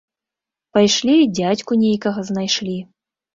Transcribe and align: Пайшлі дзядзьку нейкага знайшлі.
Пайшлі 0.77 1.17
дзядзьку 1.41 1.77
нейкага 1.83 2.19
знайшлі. 2.31 2.77